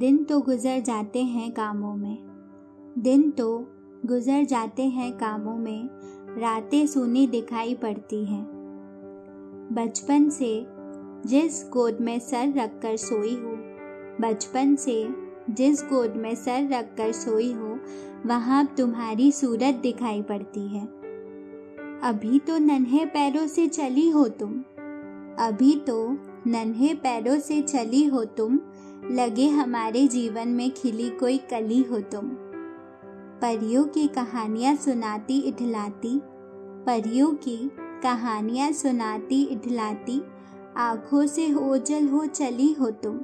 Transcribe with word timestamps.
दिन 0.00 0.22
तो 0.24 0.40
गुजर 0.40 0.80
जाते 0.80 1.22
हैं 1.22 1.50
कामों 1.52 1.94
में, 1.96 2.18
दिन 2.98 3.30
तो 3.30 3.46
गुजर 4.06 4.44
जाते 4.44 4.82
हैं 4.82 5.12
कामों 5.12 5.56
में, 5.56 5.88
रातें 6.40 6.86
सुनी 6.86 7.26
दिखाई 7.26 7.74
पड़ती 7.74 8.24
हैं। 8.24 8.42
बचपन 9.72 10.28
से 10.28 10.66
जिस 11.26 11.62
गोद 11.72 11.98
में 12.00 12.18
सर 12.18 12.52
रख 12.56 12.80
कर 12.82 12.96
सोई 12.96 13.34
हो, 13.34 13.52
बचपन 14.20 14.74
से 14.76 15.08
जिस 15.50 15.82
गोद 15.82 16.16
में 16.16 16.34
सर 16.34 16.68
रख 16.68 16.94
कर 16.96 17.12
सोई 17.12 17.52
हो, 17.52 17.78
वहाँ 18.26 18.64
तुम्हारी 18.78 19.30
सूरत 19.32 19.74
दिखाई 19.74 20.22
पड़ती 20.22 20.66
है। 20.68 20.86
अभी 22.02 22.38
तो 22.38 22.58
नन्हे 22.58 23.04
पैरों 23.06 23.46
से 23.46 23.68
चली 23.68 24.08
हो 24.10 24.28
तुम, 24.28 24.58
अभी 25.38 25.76
तो 25.76 26.16
नन्हे 26.46 26.94
पैरों 26.94 27.38
से 27.40 27.62
चली 27.62 28.04
हो 28.04 28.24
तुम 28.24 28.60
लगे 29.10 29.48
हमारे 29.48 30.08
जीवन 30.08 30.48
में 30.48 30.70
खिली 30.70 31.10
कोई 31.10 31.38
कली 31.38 31.82
हो 31.82 32.00
तुम। 32.00 32.28
परियों 33.40 33.84
की 33.84 34.06
कहानियाँ 34.08 34.76
सुनाती 34.76 35.38
इठलाती, 35.38 36.20
परियों 36.86 37.30
की 37.34 37.70
कहानियाँ 38.02 38.72
सुनाती 38.72 39.42
इठलाती, 39.42 40.22
आँखों 40.76 41.26
से 41.26 41.54
ओझल 41.54 42.08
हो 42.08 42.26
चली 42.26 42.72
हो 42.72 42.90
तुम। 42.90 43.20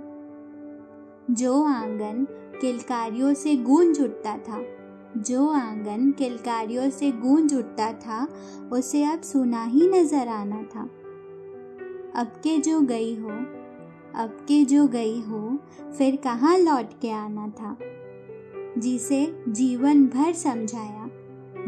जो 1.34 1.64
आँगन 1.64 2.26
किलकारियों 2.60 3.34
से 3.34 3.56
गूंज 3.56 4.00
उठता 4.00 4.36
था, 4.36 4.62
जो 5.16 5.48
आँगन 5.48 6.10
किलकारियों 6.10 6.90
से 6.90 7.12
गूंज 7.12 7.54
उठता 7.54 7.92
था, 7.92 8.28
उसे 8.72 9.04
अब 9.04 9.20
सुना 9.20 9.64
ही 9.64 9.88
नज़र 9.88 10.28
आना 10.28 10.62
था। 10.62 10.82
अब 12.20 12.26
के 12.26 12.58
जो 12.58 12.80
गई 12.80 13.16
हो 13.16 13.30
अब 14.16 14.28
के 14.28 14.64
जो 14.64 14.86
गई 14.86 15.20
हो, 15.20 15.58
फिर 15.98 16.16
कहाँ 16.16 16.58
लौट 16.58 16.86
के 17.02 17.10
आना 17.10 17.48
था? 17.48 17.78
जिसे 18.78 19.44
जीवन 19.48 20.06
भर 20.06 20.32
समझाया, 20.32 21.10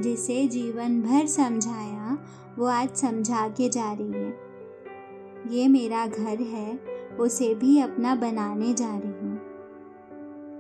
जिसे 0.00 0.48
जीवन 0.48 1.02
भर 1.02 1.26
समझाया, 1.26 2.18
वो 2.58 2.66
आज 2.66 2.94
समझा 2.94 3.48
के 3.48 3.68
जा 3.68 3.92
रही 3.92 4.12
है। 4.12 4.36
ये 5.50 5.68
मेरा 5.68 6.06
घर 6.06 6.40
है, 6.40 6.80
उसे 7.20 7.54
भी 7.54 7.80
अपना 7.80 8.14
बनाने 8.14 8.74
जा 8.74 8.98
रही 8.98 9.10
हूँ। 9.10 9.40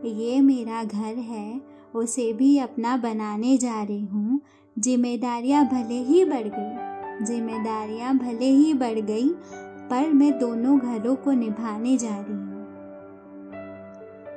ये 0.04 0.40
मेरा 0.40 0.84
घर 0.84 1.14
है, 1.14 1.60
उसे 1.94 2.32
भी 2.32 2.58
अपना 2.58 2.96
बनाने 2.96 3.56
जा 3.56 3.82
रही 3.82 4.04
हूँ। 4.04 4.40
जिम्मेदारियाँ 4.78 5.64
भले 5.64 6.02
ही 6.02 6.24
बढ़ 6.24 6.48
गई, 6.54 6.88
जिम्मेदारियाँ 7.24 8.18
भले 8.18 8.50
ही 8.50 8.74
बढ़ 8.74 8.98
गई 8.98 9.28
पर 9.90 10.12
मैं 10.12 10.38
दोनों 10.38 10.78
घरों 10.78 11.14
को 11.16 11.32
निभाने 11.32 11.96
जा 11.96 12.08
रही 12.10 12.32
हूँ। 12.32 12.58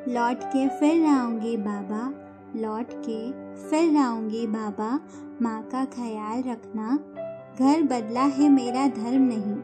लौट 0.08 0.44
के 0.44 0.68
फिर 0.70 1.06
आऊँगी 1.06 1.58
बाबा, 1.58 2.14
लौट 2.56 2.94
के 3.10 3.32
फिर 3.70 3.98
आऊँगी 3.98 4.48
बाबा, 4.48 5.00
माँ 5.42 5.62
का 5.64 5.86
ख्याल 5.86 6.44
रखना। 6.44 6.96
घर 7.60 7.82
बदला 7.82 8.24
है 8.24 8.50
मेरा 8.50 8.88
धर्म 8.88 9.22
नहीं, 9.22 9.56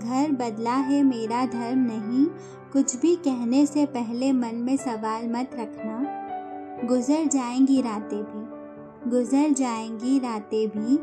घर 0.00 0.32
बदला 0.32 0.74
है 0.74 1.02
मेरा 1.02 1.44
धर्म 1.46 1.78
नहीं। 1.78 2.26
कुछ 2.72 2.96
भी 2.96 3.16
कहने 3.16 3.64
से 3.66 3.86
पहले 3.86 4.32
मन 4.32 4.54
में 4.54 4.76
सवाल 4.76 5.28
मत 5.28 5.50
रखना। 5.54 6.86
गुजर 6.86 7.24
जाएँगी 7.26 7.80
रातें 7.82 8.22
भी, 8.22 9.10
गुजर 9.10 9.52
जाएँगी 9.52 10.18
रातें 10.18 10.68
भी। 10.68 10.98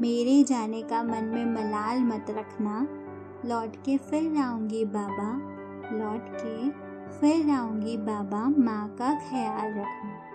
मेरे 0.00 0.42
जाने 0.44 0.82
का 0.82 1.02
मन 1.02 1.24
में 1.24 1.44
मलाल 1.46 2.00
मत 2.00 2.26
रखना। 2.30 2.86
लौट 3.48 3.74
के 3.76 3.96
फिर 3.98 4.36
आऊँगी 4.38 4.84
बाबा 4.84 5.30
लौट 5.96 6.28
के 6.34 6.70
फिर 7.18 7.50
आऊँगी 7.50 7.96
बाबा 7.96 8.44
माँ 8.58 8.88
का 8.98 9.12
ख्याल 9.30 9.72
रखना। 9.72 10.33